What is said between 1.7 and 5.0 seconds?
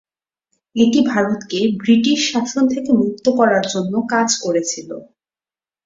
British শাসন থেকে মুক্ত করার জন্য কাজ করেছিল।